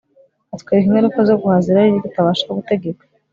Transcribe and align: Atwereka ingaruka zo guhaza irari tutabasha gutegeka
Atwereka 0.55 0.87
ingaruka 0.87 1.19
zo 1.29 1.35
guhaza 1.41 1.67
irari 1.71 2.03
tutabasha 2.03 2.43
gutegeka 2.57 3.03